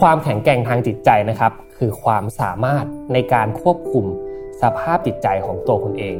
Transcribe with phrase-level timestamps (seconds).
[0.00, 4.04] ความแข็งแกร่งทางจิตใจนะครับ คือความสามารถในการควบคุม
[4.62, 6.16] สภาพจิตใจของตัวคุณเอง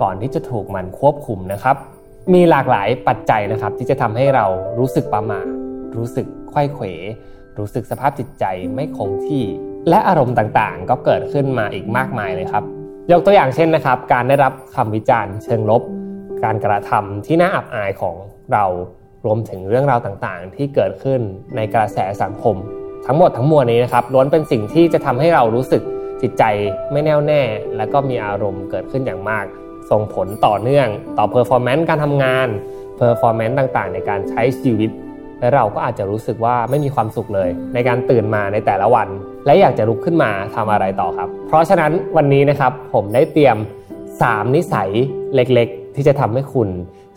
[0.00, 1.76] ก่อนที่จะถูกมันควบคุมนะครับ
[2.34, 4.46] มีหลากหลายปัจจัยนะครับ ที่จะทำให้เรา
[4.78, 5.46] รู้สึกประมาท
[5.96, 6.84] รู้สึกไข้เขว
[7.58, 8.44] รู้สึกสภาพจิตใจ
[8.74, 9.44] ไม่คงที่
[9.88, 12.64] และอารมณ์ต่างๆ ก็เกิดขึ้นมาอีกมากมายเลยครับ
[13.10, 15.82] ยกตัวอย่างเช่นนะครับ การได้รับคำวิจารณ์เชิงลบ
[16.44, 18.16] การกระทำที่น่าอับอายของ
[18.52, 18.64] เรา
[19.24, 21.20] รวมถึงเรื่องราวต่างๆ ที่เกิดขึ้น
[21.56, 22.56] ในกระแสสังคม
[23.06, 25.82] ทั้งหมดทั้งมวลนี้นะครับล้วนเป็นสิ่งที่จะทำให้เรารู้สึก
[26.22, 26.44] จิตใจ
[26.92, 27.42] ไม่แน่วแน่
[27.76, 29.44] และก็มีอารมณ์เกิดขึ้นอย่างมาก
[29.90, 30.88] ส่งผลต่อเนื่อง
[31.18, 32.48] ต่อ performance การทำงาน
[32.96, 34.90] performance ต่างๆ ในการใช้ชีวิต
[35.40, 39.08] และเราก็อาจจะรู้สึกว่าไม่มีความสุขเลย ในการตื่นมาในแต่ละวัน
[39.46, 43.56] และอยากจะลุกขึ้นมาทำอะไรต่อครับ เพราะฉะนั้นวันนี้นะครับผมได้เตรียม
[44.06, 44.90] 3 นิสัย
[45.34, 46.68] เล็กๆ ที่จะทำให้คุณ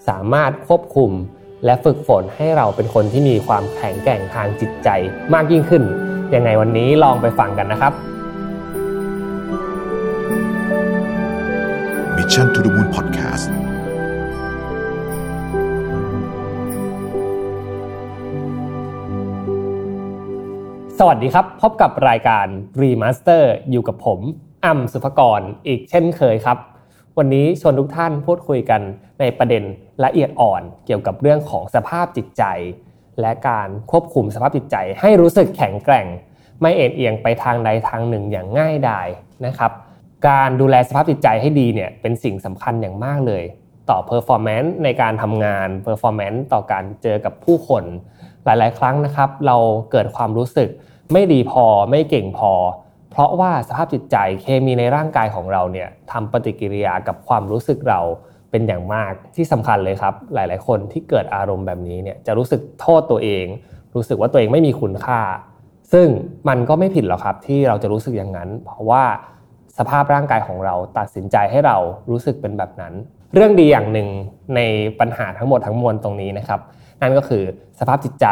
[0.07, 1.11] สามารถควบคุม
[1.65, 4.89] และฝึกฝนให้เราเป็นคนที่มีความแข็งแกร่งทางจิตใจ
[5.33, 5.83] มากยิ่งขึ้น
[6.35, 7.93] ยังไงวันนี้ลองไปฟังกันนะครับ
[12.17, 13.45] Mission to the Moon Podcast
[20.99, 22.45] สวัสดีครับ พบกับรายการ
[22.81, 24.19] Remaster อยู่กับผม
[24.65, 26.57] อ่ำสุภกร อีกเช่นเคยครับ
[27.17, 28.81] วันนี้ชวนทุกท่านพูดคุยกัน
[29.19, 29.63] ในประเด็น
[30.03, 32.43] ละเอียดอ่อนเกี่ยวกับเรื่องของสภาพจิตใจ
[33.21, 36.07] และการควบคุมสภาพจิตใจ ให้รู้สึกแข็งแกร่ง
[36.61, 39.07] ไม่เอนเอียงไปทางใดทางหนึ่งอย่างง่ายดาย
[39.45, 39.71] นะครับ
[40.27, 43.43] การดูแลสภาพจิตใจให้ดีเนี่ยเป็นสิ่งสำคัญอย่างมากเลย
[43.89, 47.83] ต่อ performance ในการทำงาน performance ต่อการเจอกับผู้คน
[48.45, 49.57] หลาย ๆ ครั้งนะครับ เรา
[49.91, 50.69] เกิดความรู้สึก
[51.13, 52.51] ไม่ดีพอไม่เก่งพอ
[53.11, 57.99] เพราะว่าสภาพจิตใจเคมีในร่างกายของเราเนี่ยทำปฏิกิริยากับความรู้สึกเรา
[58.51, 63.45] เป็นอย่างมากที่สำคัญเลยครับ หลาย ๆ คนที่เกิดอารมณ์แบบนี้เนี่ยจะรู้สึกโทษตัวเอง
[63.95, 65.21] รู้สึกว่าตัวเองไม่มีคุณค่า
[65.93, 66.07] ซึ่ง
[66.49, 69.03] มันก็ไม่ผิดหรอกครับที่เราจะรู้สึกอย่างนั้น เพราะว่า
[69.77, 71.77] สภาพร่างกายของเราตัดสินใจให้เรา
[72.09, 72.93] รู้สึกเป็นแบบนั้น
[73.33, 74.07] เรื่องดีอย่างหนึ่ง
[74.55, 74.59] ใน
[74.99, 76.59] ปัญหาทั้งหมดทั้งมวลตรงนี้นะครับ
[77.01, 77.43] นั่นก็คือ
[77.79, 78.27] สภาพจิตใจ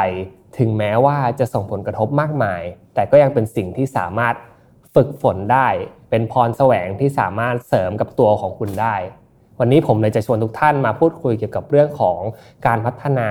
[0.57, 2.61] ถึงแม้ว่าจะส่งผลกระทบมากมาย
[2.93, 4.35] แต่ก็ยังเป็นสิ่งที่สามารถ
[4.95, 5.67] ฝึกฝนได้
[6.09, 8.95] เป็นพรแสวงที่สามารถเสริมกับตัวของคุณได้
[9.59, 12.19] วันนี้ผมเลยจะชวนทุกท่านมาพูดคุยเกี่ยวกับเรื่องของ
[12.65, 13.29] การพัฒนา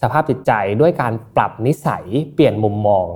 [0.00, 2.04] สภาพจิตใจด้วยการปรับนิสัย
[2.34, 3.06] เปลี่ยนมุมมอง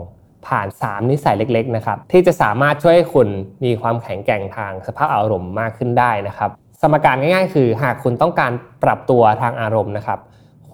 [0.46, 3.28] ผ่าน 3 นิสัยเล็ก ๆ นะครับ ที่จะสามารถช่วยให้คุณ
[3.64, 6.50] มีความแข็งแกร่งทางสภาพอารมณ์มากขึ้นได้นะครับ
[6.80, 8.52] สมการง่าย ๆ คือ หากคุณต้องการ
[8.84, 10.18] ปรับตัวทางอารมณ์นะครับ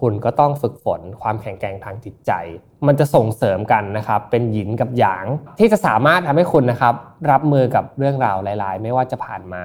[0.01, 2.31] คุณก็ต้องฝึกฝนความแข็งแกร่งทางจิตใจ
[2.87, 5.25] มันจะส่งเสริมกันนะครับ เป็นหยินกับหยาง
[5.59, 6.93] ที่จะสามารถทำให้คุณนะครับ
[7.31, 9.61] รับมือกับเรื่องราวหลาย ๆ ไม่ว่าจะผ่านมา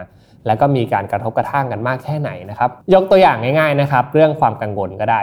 [0.46, 5.20] แล้วก็มีการกระทบกระทั่งกันมากแค่ไหนนะครับ ยกตัวอย่างง่าย ๆนะครับ เรื่องความกังวลก็ได้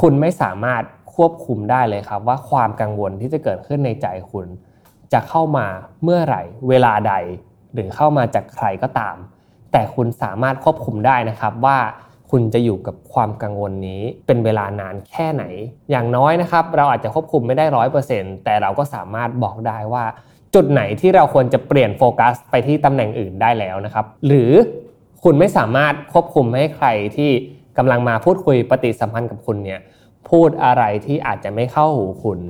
[0.00, 0.82] คุณไม่สามารถ
[1.14, 4.46] ควบคุมได้เลยครับ ว่าความกังวลที่จะเกิดขึ้นในใจคุณ
[5.12, 5.66] จะเข้ามา
[6.02, 7.14] เมื่อไหร่ เวลาใด
[7.74, 9.16] หรือเข้ามาจากใครก็ตาม
[9.72, 11.78] แต่คุณสามารถควบคุมได้นะครับว่า
[12.34, 15.44] คุณจะอยู่กับความกังวลนี้เป็นเวลานานแค่ไหน
[15.90, 20.04] อย่างน้อยนะครับ เราอาจจะควบคุมไม่ได้ร้อยเปอร์เซ็นต์แต่เราก็สามารถบอกได้ว่า
[20.54, 24.50] จุดไหนที่เราควรจะเปลี่ยนโฟกัสไปที่ตำแหน่งอื่นได้แล้วนะครับ หรือ
[25.24, 27.30] คุณไม่สามารถควบคุมให้ใครที่
[27.78, 29.80] กำลังมาพูดคุยปฏิสัมพันธ์กับคุณเนี่ย
[30.30, 32.40] พูดอะไรที่อาจจะไม่เข้าหูคุณ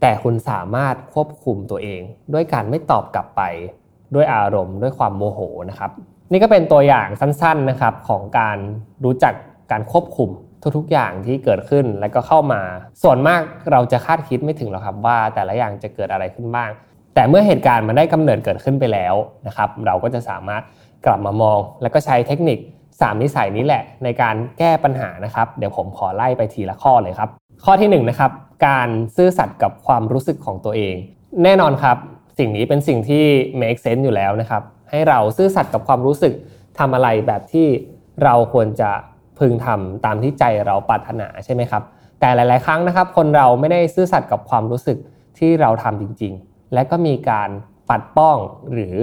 [0.00, 2.00] แต่คุณสามารถควบคุมตัวเอง
[2.32, 3.42] ด้วยการไม่ตอบกลับไป
[4.14, 5.40] ด้วยอารมณ์ด้วยความโมโห
[5.70, 5.90] นะครับ
[6.34, 8.58] นี่ก็เป็นตัวอย่างสั้นๆนะครับของการ
[9.04, 9.34] รู้จัก
[9.72, 10.30] การควบคุม
[10.76, 12.62] ทุกๆอย่างที่เกิดขึ้นแล้วก็เข้ามา
[13.02, 13.40] ส่วนมาก
[13.72, 16.70] เราจะคาดคิดไม่ถึงหรอกครับว่าแต่ละอย่างจะเกิดอะไรขึ้นบ้าง
[17.14, 19.14] แต่เมื่อเหตุการณ์มันได้กำเนิดเกิดขึ้นไปแล้ว
[19.46, 20.62] นะครับ เราก็จะสามารถ
[21.06, 22.58] กลับมามอง แล้วก็ใช้เทคนิค
[22.90, 27.28] 3 นิสัยนี้แหละ ในการแก้ปัญหานะครับ เดี๋ยวผมขอไล่ไปทีละข้อเลยครับ
[27.64, 28.32] ข้อที่1นนะครับ
[28.66, 30.94] การซื่อสัตย์กับความรู้สึกของตัวเอง
[31.44, 31.96] แน่นอนครับ
[32.38, 33.24] สิ่งนี้เป็นสิ่งที่
[33.60, 34.62] make sense อยู่แล้วนะครับ
[34.94, 36.34] ให้เราซื่อสัตย์กับความรู้สึก
[36.78, 37.66] ทำอะไรแบบที่
[38.24, 38.90] เราควรจะ
[39.38, 41.82] พึงทำตามที่ใจเราปรารถนาใช่ไหมครับ
[42.20, 44.98] แต่หลาย ๆ ครั้งนะครับ คนเราไม่ได้ซื่อสัตย์กับความรู้สึก
[45.38, 47.50] ที่เราทำจริง ๆ และก็มีการ
[47.88, 48.36] ปัดป้อง
[48.72, 48.96] หรือ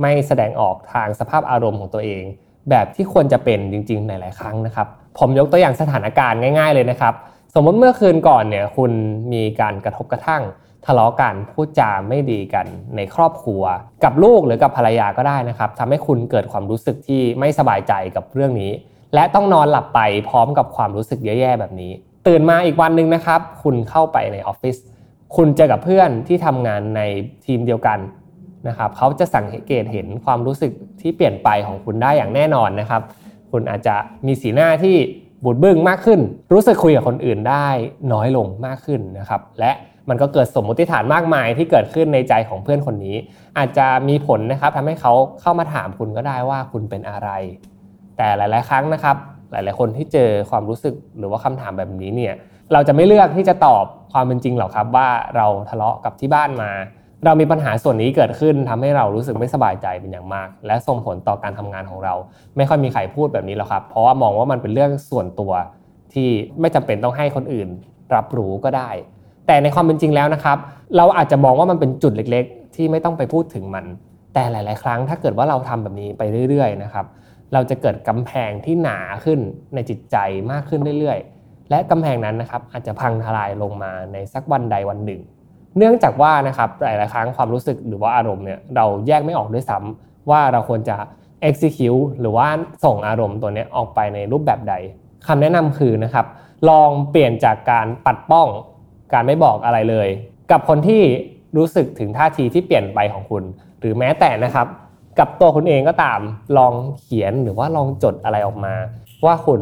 [0.00, 2.22] ไม่แสดงออกทางสภาพอารมณ์ของตัวเอง
[2.70, 4.86] แบบที่ควรจะเป็นจริง ๆ หลาย ๆ ครั้งนะครับ
[5.18, 7.14] ผมยกตัวอย่างสถานการณ์ง่าย ๆ เลยนะครับ
[7.54, 8.92] สมมติเมื่อคืนก่อนเนี่ยคุณ
[9.32, 10.42] มีการกระทบกระทั่ง
[10.86, 12.66] ทะเลาะกันพูดจาไม่ดีกัน
[12.96, 13.62] ในครอบครัว
[14.04, 18.72] กับลูกหรือกับภรรยาก็ได้นะครับทำให้คุณเกิดความรู้สึกที่ไม่สบายใจกับเรื่องนี้
[19.14, 21.92] และต้องนอนหลับไปพร้อมกับความรู้สึกแย่ๆแบบนี้
[22.26, 24.76] ตื่นมาอีกวันหนึ่งนะครับ คุณเข้าไปในออฟฟิศ
[25.36, 27.02] คุณเจอกับเพื่อนที่ทำงานใน
[27.46, 27.98] ทีมเดียวกัน
[28.68, 33.02] นะครับเขาจะสังเกตเห็นความรู้สึกที่เปลี่ยนไปของคุณได้อย่างแน่นอนนะครับ
[33.50, 33.96] คุณอาจจะ
[34.26, 34.96] มีสีหน้าที่
[35.44, 36.20] บูดบึ้งมากขึ้น
[36.52, 37.68] รู้สึกคุยกับคนอื่นได้
[38.12, 39.72] น้อยลงมากขึ้นนะครับ และ
[40.08, 43.16] มันก็เกิดสมมติฐานมากมายที่เกิดขึ้นในใจของเพื่อนคนนี้
[43.58, 47.28] อาจจะมีผลนะครับทำให้เขาเข้ามาถามคุณก็ได้ว่าคุณเป็นอะไร
[48.16, 49.16] แต่หลาย ๆ ครั้งนะครับ
[49.50, 52.34] หลาย ๆ คนที่เจอความรู้สึกหรือว่าคำถามแบบนี้เนี่ย
[52.72, 56.70] เราจะไม่เลือกที่จะตอบความเป็นจริงหรอกครับว่าเราทะเลาะกับที่บ้านมา
[57.24, 62.14] เรามีปัญหาส่วนนี้เกิดขึ้นทำให้เรารู้สึกไม่สบายใจเป็นอย่างมาก และส่งผลต่อการทำงานของเรา
[62.56, 65.52] ไม่ค่อยมีใครพูดแบบนี้หรอกครับ เพราะว่ามองว่ามันเป็นเรื่องส่วนตัว
[66.14, 66.28] ที่
[66.60, 67.68] ไม่จำเป็นต้องให้คนอื่น
[68.14, 68.90] รับรู้ก็ได้
[69.46, 70.58] แต่ในความเป็นจริงแล้วนะครับ
[70.96, 73.84] เราอาจจะมองว่ามันเป็นจุดเล็กๆ ที่ไม่ต้องไปพูดถึงมัน
[74.34, 77.06] แต่หลาย ๆ ครั้งถ้าเกิดว่าเราทำแบบนี้ไปเรื่อย ๆ นะครับ
[77.52, 79.40] เราจะเกิดกำแพงที่หนาขึ้น
[79.74, 80.16] ในจิตใจ
[80.50, 85.20] มากขึ้นเรื่อย ๆ และกำแพงนั้นนะครับอาจจะพังทลายลงมาในสักวันใดวันหนึ่ง
[85.78, 90.96] เนื่องจากว่านะครับหลาย ๆ ครั้งความรู้สึกหรือว่าอารมณ์เนี่ยเราแยกไม่ออกด้วยซ้ำว่าเราควรจะ
[91.48, 92.46] execute หรือว่า
[92.84, 94.74] ส่งอารมณ์ตัวนี้ออกไปในรูปแบบใด
[95.26, 96.26] คำแนะนำคือนะครับ
[96.68, 98.48] ลองเปลี่ยนจากการปัดป้อง
[99.12, 100.08] การไม่บอกอะไรเลย
[100.50, 101.02] กับคนที่
[101.56, 103.42] รู้สึกถึงท่าทีที่เปลี่ยนไปของคุณ
[103.80, 104.66] หรือแม้แต่นะครับ
[105.18, 106.20] กับตัวคุณเองก็ตาม
[106.56, 108.74] ลองเขียนหรือว่าลองจดอะไรออกมา
[109.24, 109.60] ว่าคุณ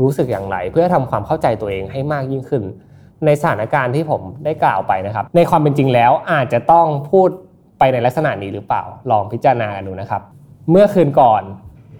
[0.00, 2.62] รู้สึกอย่างไร เพื่อทำความเข้าใจตัวเองให้มากยิ่งขึ้น
[3.24, 7.28] ในสถานการณ์ที่ผมได้กล่าวไปนะครับ ในความเป็นจริงแล้วอาจจะต้องพูด
[7.78, 10.22] ไปในลักษณะนี้หรือเปล่า ลองพิจารณาดูนะครับ
[10.70, 11.42] เมื่อคืนก่อน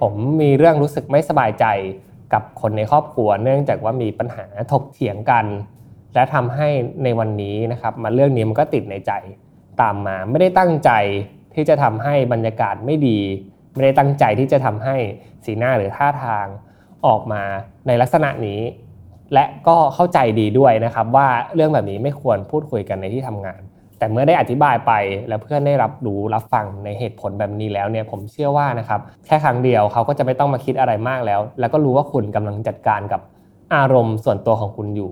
[0.00, 1.64] ผมมีเรื่องรู้สึกไม่สบายใจ
[2.32, 5.44] กับคนในครอบครัว เนื่องจากว่ามีปัญหาถกเถียงกัน
[6.14, 6.68] และทำให้
[7.04, 9.12] ในวันนี้นะครับมาเรื่องนี้มันก็ติดในใจ
[9.80, 10.90] ตามมาไม่ได้ตั้งใจ
[11.54, 13.18] ที่จะทำให้บรรยากาศไม่ดี
[13.74, 14.96] ไม่ได้ตั้งใจที่จะทำให้
[15.44, 16.46] สีหน้าหรือท่าทาง
[17.06, 17.42] ออกมา
[17.86, 18.60] ในลักษณะนี้
[19.34, 23.60] และก็เข้าใจดีด้วยนะครับ ว่าเรื่องแบบนี้ไม่ควรพูดคุยกันในที่ทำงาน
[23.98, 24.92] แต่เมื่อได้อธิบายไป
[25.28, 33.20] แล้วเพื่อนได้รับรู้รับฟังในเหตุผลแบบนี้แล้วเนี่ยผมเชื่อว่านะครับแค่ครั้งเดียวเขาก็จะไม่ต้องมาคิดอะไรมากแล้ว แล้วก็รู้ว่าคุณกำลังจัดการกับ
[33.74, 35.10] อารมณ์ส่วนตัวของคุณอยู่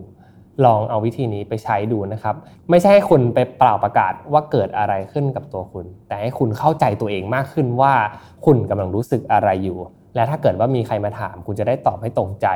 [0.64, 2.34] ลองเอาวิธีนี้ไปใช้ดูนะครับ
[2.70, 7.92] ไม่ใช่ให้คุณไปเปล่าประกาศว่าเกิดอะไรขึ้นกับตัวคุณ แต่ให้คุณเข้าใจตัวเองมากขึ้นว่า
[8.46, 9.78] คุณกำลังรู้สึกอะไรอยู่
[10.14, 12.46] และถ้าเกิดว่ามีใครมาถาม คุณจะได้ตอบให้ตรงใจ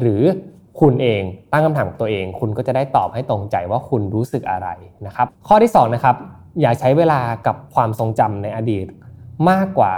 [0.00, 0.22] หรือ
[0.80, 1.22] คุณเอง
[1.52, 4.68] ตั้งคำถามตัวเอง คุณก็จะได้ตอบให้ตรงใจว่าคุณรู้สึกอะไร
[5.06, 6.16] นะครับ ข้อที่2นะครับ
[6.60, 8.86] อย่าใช้เวลากับความทรงจำในอดีต
[9.50, 9.92] มากกว่า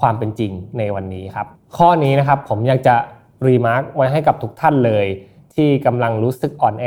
[0.00, 1.46] ความเป็นจริงในวันนี้ครับ
[1.76, 2.94] ข้อนี้นะครับผมอยากจะ
[3.46, 5.06] รีมาร์กไว้ให้กับทุกท่านเลย
[5.58, 6.86] ที่กำลังรู้สึกอ่อนแอ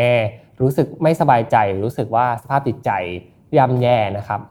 [0.62, 2.92] รู้สึกไม่สบายใจ รู้สึกว่าสภาพจิตใจ
[3.58, 4.42] ย่ำแย่นะครับ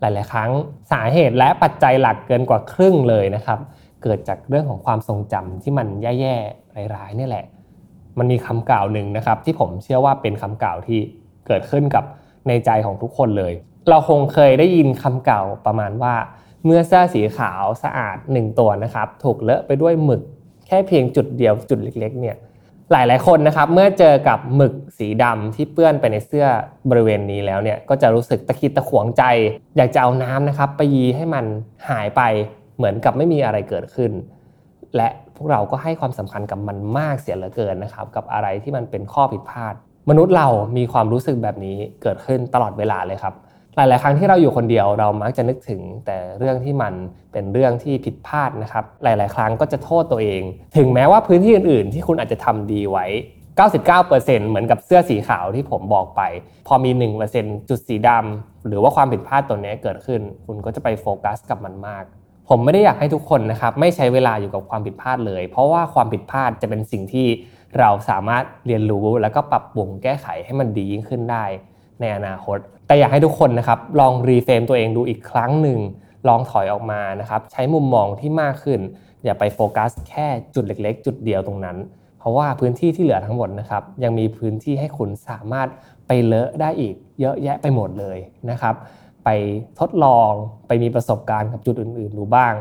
[0.00, 0.50] หลาย ๆ ครั้ง
[0.92, 3.58] สาเหตุและปัจจัยหลักเกินกว่าครึ่งเลยนะครับ
[4.02, 7.44] เกิดจากเรื่องของความทรงจำที่มันแย่ๆร้ายๆนี่แหละ
[8.18, 11.00] มันมีคำกล่าวหนึ่งนะครับ ที่ผมเชื่อว่าเป็นคำกล่าวที่
[11.46, 12.04] เกิดขึ้นกับ
[12.48, 13.52] ในใจของทุกคนเลย
[13.88, 16.14] เราคงเคยได้ยินคำกล่าวประมาณว่า
[16.64, 20.22] เมื่อเสื้อสีขาวสะอาดหนึ่งตัวนะครับ ถูกเลอะไปด้วยหมึก
[20.66, 22.36] แค่เพียงจุดเดียวจุดเล็ก ๆ เนี่ย
[22.92, 26.46] หลายๆคนนะครับเมื่อเจอกับหมึกสีดำที่เปื้อนไปในเสื้อ
[26.90, 29.24] บริเวณนี้แล้วเนี่ยก็จะรู้สึกตะคิดตะขวงใจ
[29.76, 31.44] อยากจะเอาน้ำนะครับไปยีให้มัน
[31.90, 32.22] หายไป
[32.76, 34.12] เหมือนกับไม่มีอะไรเกิดขึ้น
[34.96, 39.74] และพวกเราก็ให้ความสำคัญกับมันมากเสียเหลือเกินนะครับกับอะไรที่มันเป็นข้อผิดพลาด
[40.10, 43.34] มนุษย์เรามีความรู้สึกแบบนี้เกิดขึ้นตลอดเวลาเลยครับ
[43.76, 46.94] หลาย ๆ ครั้งที่เราอยู่คนเดียวเรามักจะนึกถึงแต่เรื่องที่มัน
[47.32, 50.42] เป็นเรื่องที่ผิดพลาดนะครับ หลาย ๆ ครั้งก็จะโทษตัวเอง
[50.76, 53.06] ถึงแม้ว่าพื้นที่อื่น ๆ ที่คุณอาจจะทำดีไว้
[53.78, 56.22] 99%เหมือนกับเสื้อสีขาวที่ผมบอกไป
[56.66, 56.90] พอมี
[57.30, 62.04] 1%จุดสีดำหรือว่าความผิดพลาดตัวนี้เกิดขึ้น คุณก็จะไปโฟกัสกับมันมาก
[62.48, 67.26] ผมไม่ได้อยากให้ทุกคนนะครับไม่ใช้เวลาอยู่กับความผิดพลาดเลย เพราะว่าความผิดพลาดจะเป็นสิ่งที่
[67.78, 71.44] เราสามารถเรียนรู้แล้วก็ปรับปรุงแก้ไขให้มันดียิ่งขึ้นได้
[72.00, 72.58] ในอนาคต
[72.92, 75.78] แต่อยากให้ทุกคนนะครับลองรีเฟรมตัวเองดูอีกครั้งหนึ่ง
[76.28, 78.80] ลองถอยออกมานะครับใช้มุมมองที่มากขึ้น
[79.24, 81.76] อย่าไปโฟกัสแค่จุดเล็ก ๆ จุดเดียวตรงนั้น
[82.18, 85.68] เพราะว่าพื้นที่ที่เหลือทั้งหมดนะครับยังมีพื้นที่ให้คุณสามารถ
[86.06, 88.18] ไปเลอะได้อีก เยอะแยะไปหมดเลย
[88.50, 88.74] นะครับ
[89.24, 89.28] ไป
[89.80, 90.30] ทดลอง
[90.66, 92.52] ไปมีประสบการณ์กับจุดอื่นๆดูบ้าง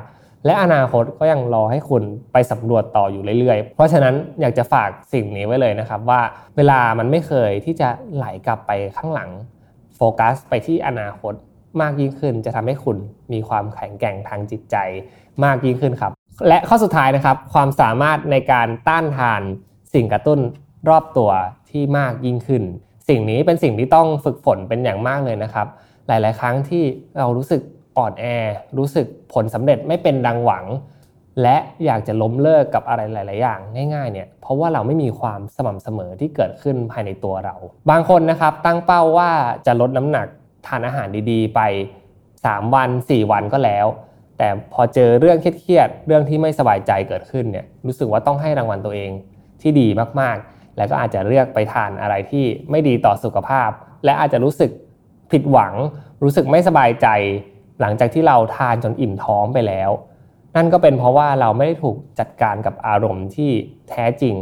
[0.46, 6.22] และอนาคตก็ยังรอให้คุณไปสำรวจต่ออยู่เรื่อยๆ เพราะฉะนั้นอยากจะฝากสิ่งนี้ไว้เลยนะครับว่า
[6.58, 9.32] เวลามันไม่เคยที่จะไหลกลับไปข้างหลัง
[10.02, 11.34] ฟกัสไปที่อนาคต
[11.82, 12.98] มากยิ่งขึ้นจะทำให้คุณ
[13.34, 14.76] มีความแข็งแกร่งทางจิตใจ
[15.44, 16.12] มากยิ่งขึ้นครับ
[16.48, 19.42] และข้อสุดท้ายนะครับ ความสามารถในการต้านทาน
[19.94, 20.40] สิ่งกระตุ้น
[20.90, 21.32] รอบตัว
[21.70, 22.64] ที่มากยิ่งขึ้น
[23.10, 25.68] สิ่งนี้เป็นสิ่งที่ต้องฝึกฝนเป็นอย่างมากเลยนะครับ
[26.08, 26.84] หลาย ๆ ครั้งที่
[27.20, 27.62] เรารู้สึก
[27.98, 28.26] อ่อนแอ
[28.78, 30.66] รู้สึกผลสำเร็จไม่เป็นดังหวัง
[31.42, 33.60] และอยากจะล้มเลิกกับอะไรหลาย ๆ อย่าง
[33.94, 37.56] ง่าย ๆ เนี่ย เพราะว่าเราไม่มีความสม่ำเสมอที่เกิดขึ้นภายในตัวเรา
[37.90, 39.30] บางคนนะครับตั้งเป้าว่า
[39.66, 40.28] จะลดน้ำหนัก
[40.68, 41.62] ทานอาหารดี ๆ ไป
[42.18, 43.86] 3 วัน 4 วันก็แล้ว
[44.38, 49.12] แต่พอเจอเรื่องเครียด ๆ เรื่องที่ไม่สบายใจเกิดขึ้นเนี่ย รู้สึกว่าต้องให้รางวัลตัวเอง
[49.62, 49.88] ที่ดี
[50.20, 53.70] มาก ๆ แล้วก็อาจจะเลือกไปทานอะไรที่ไม่ดีต่อสุขภาพ
[54.06, 54.72] และอาจจะรู้สึก
[55.32, 55.74] ผิดหวัง
[56.24, 57.08] รู้สึกไม่สบายใจ
[57.82, 59.90] หลังจากที่เราทานจนอิ่มท้องไปแล้ว
[60.56, 63.52] นั่นก็เป็นเพราะว่าเราไม่ได้ถูกจัดการกับอารมณ์ที่
[63.90, 64.36] แท้จริง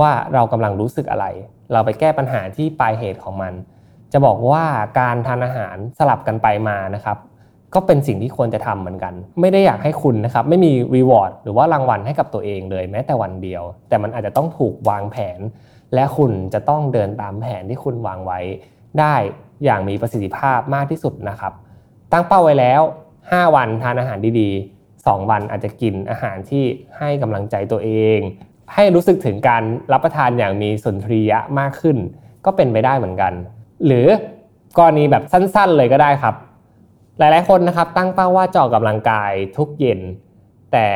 [0.00, 1.26] ว่าเรากำลังรู้สึกอะไร
[1.72, 3.52] เราไปแก้ปัญหาที่ปลายเหตุของมัน
[4.12, 4.64] จะบอกว่า
[5.00, 7.18] การทานอาหารสลับกันไปมานะครับ
[7.74, 15.40] ก็เป็นสิ่งที่ควรจะทำเหมือนกัน ไม่ได้อยากให้คุณนะครับไม่มีรีวอร์ดหรือว่ารางวัลให้กับตัวเองเลยแม้แต่วันเดียว แต่มันอาจจะต้องถูกวางแผน
[15.94, 18.40] และคุณจะต้องเดินตามแผนที่คุณวางไว้
[19.00, 19.14] ได้
[19.64, 21.52] อย่างมีประสิทธิภาพมากที่สุดนะครับ
[22.12, 22.80] ตั้งเป้าไว้แล้ว
[23.18, 26.64] 5 วันทานอาหารดีๆ 2 วันอาจจะกินอาหารที่
[26.98, 28.18] ให้กำลังใจตัวเอง
[28.74, 29.62] ให้รู้สึกถึงการ
[29.92, 31.96] รับประทานอย่างมีสุนทรียะมากขึ้น
[32.44, 33.32] ก็เป็นไปได้เหมือนกัน
[33.86, 34.06] หรือ
[34.78, 36.34] กรณีแบบสั้นๆเลยก็ได้ครับ
[37.18, 40.00] หลายๆคนนะครับตั้งเป้าว่าจะออกกำลังกายทุกเย็น
[40.72, 40.86] แต่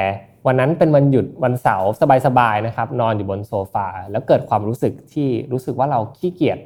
[0.46, 1.90] วันนั้นเป็นวันหยุดวันเสาร์
[2.26, 6.58] สบายๆนะครับ นอนอยู่บนโซฟาแล้วเกิดความรู้สึกที่รู้สึกว่าเราขี้เกียจ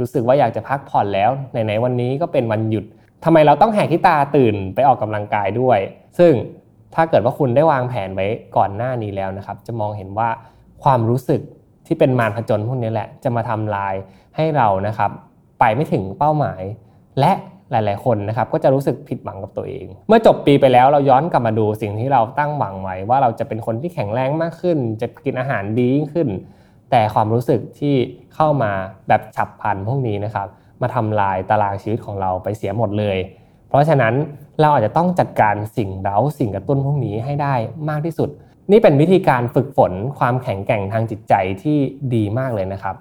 [0.00, 2.84] รู้สึกว่าอยากจะพักผ่อนแล้วไหนๆวันนี้ก็เป็นวันหยุด
[3.24, 5.78] ทำไมเราต้องแหกที่ตาตื่นไปออกกำลังกายด้วย
[6.18, 6.32] ซึ่ง
[6.94, 10.28] ถ้าเกิดว่าคุณได้วางแผนไว้ก่อนหน้านี้แล้วนะครับ จะมองเห็นว่า
[10.84, 11.40] ความรู้สึก
[11.86, 13.94] ที่เป็นมารผจญพวกนี้แหละ จะมาทำลาย
[14.36, 15.10] ให้เรานะครับ
[15.60, 16.62] ไปไม่ถึงเป้าหมาย
[17.20, 17.32] และ
[17.70, 26.28] หลาย ๆ คนนะครับ ก็จะรู้สึกผิดหวังกับตัวเอง เมื่อจบปีไปแล้วเราย้อนกลับมาดูสิ่งที่เราตั้งหวังไว้ ว่าเราจะเป็นคนที่แข็งแรงมากขึ้น จะกินอาหารดียิ่งขึ้น
[26.90, 27.94] แต่ความรู้สึกที่
[28.34, 28.72] เข้ามา
[29.08, 30.46] แบบฉับพลันพวกนี้นะครับ
[30.82, 33.18] มาทำลายตารางชีวิตของเราไปเสียหมดเลย
[33.68, 34.14] เพราะฉะนั้น
[34.60, 37.54] เราอาจจะต้องจัดการสิ่งเร้าสิ่งกระตุ้นพวกนี้ให้ได้
[37.88, 38.28] มากที่สุด
[38.70, 41.78] นี่เป็นวิธีการฝึกฝนความแข็งแกร่งทางจิตใจที่
[42.14, 42.96] ดีมากเลยนะครับ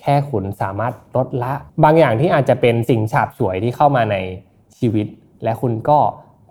[0.00, 1.52] แค่คุณสามารถลดละ
[1.84, 4.16] บางอย่างที่อาจจะเป็นสิ่งฉาบฉวยที่เข้ามาใน
[4.78, 5.06] ชีวิต
[5.44, 5.98] และคุณก็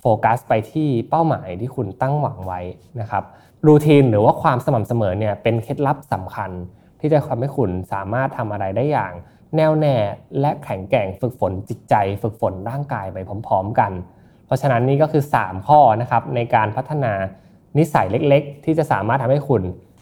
[0.01, 2.61] โฟกัสไปที่เป้าหมายที่คุณตั้งหวังไว้
[2.99, 3.23] นะครับ
[3.65, 6.51] รูทีนหรือว่าความสม่ำเสมอเนี่ยเป็นเคล็ดลับสำคัญ
[6.99, 9.13] ที่จะทำให้คุณสามารถทำอะไรได้อย่าง
[9.55, 9.95] แน่วแน่
[10.39, 13.17] และแข็งแกร่งฝึกฝนจิตใจ ฝึกฝนร่างกายไป
[13.47, 13.91] พร้อม ๆ กัน
[14.45, 17.13] เพราะฉะนั้นนี่ก็คือ 3 ข้อนะครับในการพัฒนา
[17.77, 19.61] นิสัยเล็กๆ ที่จะสามารถทำให้คุณ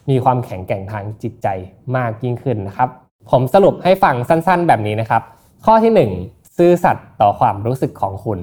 [0.09, 1.47] มีความแข็งแกร่งทางจิตใจ
[1.95, 2.89] มากยิ่งขึ้นนะครับ
[3.31, 5.21] ผมสรุปให้ฟังสั้นๆ แบบนี้นะครับ
[5.65, 8.39] ข้อที่ 1 ซื่อสัตย์ต่อความรู้สึกของคุณ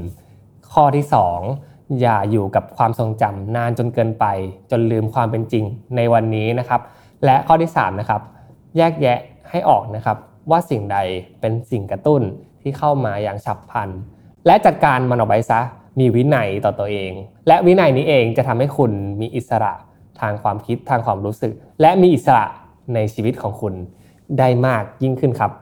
[0.73, 1.05] ข้อที่
[1.53, 4.25] 2 อย่าอยู่กับความทรงจำนานจนเกินไป
[4.71, 5.65] จนลืมความเป็นจริง
[5.97, 6.81] ในวันนี้นะครับ
[7.25, 8.21] และข้อที่3นะครับ
[8.77, 9.19] แยกแยะ
[9.51, 10.17] ให้ออกนะครับ
[10.51, 10.99] ว่าสิ่งใด
[11.41, 12.23] เป็นสิ่งกระตุ้น
[12.63, 13.89] ที่เข้ามาอย่างฉับพลัน
[14.47, 15.61] และจัดการมันออกไปซะ
[15.99, 17.13] มีวินัยต่อตัวเอง
[17.49, 19.73] และวินัยนี้เองจะทำให้คุณมีอิสระ
[20.21, 22.45] ทางความคิดทางความรู้สึก และมีอิสระ
[22.95, 23.75] ในชีวิตของคุณ
[24.39, 25.53] ได้มากยิ่งขึ้นครับ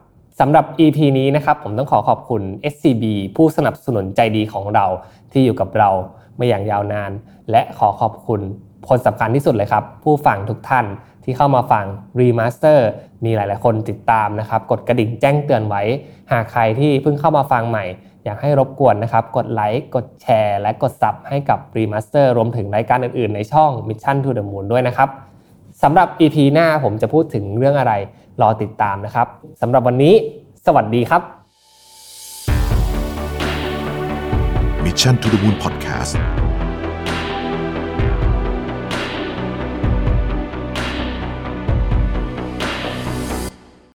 [0.41, 3.05] สำหรับ EP นี้นะครับผมต้องขอขอบคุณ SCB
[3.37, 4.87] ผู้สนับสนุนใจดีของเรา
[5.33, 5.91] ที่อยู่กับเรา
[6.39, 7.11] มาอย่างยาวนาน
[7.51, 8.41] และขอขอบคุณ
[8.89, 10.85] คนสำคัญที่สุดเลยครับ ผู้ฟังทุกท่าน
[11.25, 11.85] ที่เข้ามาฟัง
[12.21, 12.81] Remaster
[13.25, 15.83] มีหลาย ๆ คนติดตามนะครับ กดกระดิ่งแจ้งเตือนไว้
[16.33, 17.85] หากใครที่เพิ่งเข้ามาฟังใหม่
[18.25, 25.09] อยากให้รบกวนนะครับ กดไลค์กดแชร์ และกดซับให้กับ Remaster รวมถึงรายการอื่น ๆ ในช่อง Mission to the Moon ด้วยนะครับ
[25.83, 27.93] สำหรับ EP หน้าผมจะพูดถึงเรื่องอะไร
[28.43, 29.27] รอติดตามนะครับ
[29.61, 30.15] สำหรับวันนี้
[30.67, 31.23] สวัสดีครับ
[34.85, 36.44] Mission to the Moon Podcast